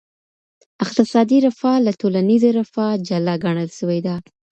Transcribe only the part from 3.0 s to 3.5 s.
جلا